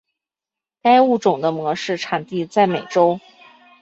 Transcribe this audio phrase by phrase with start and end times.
[0.81, 3.19] 该物种的模式产地在美洲。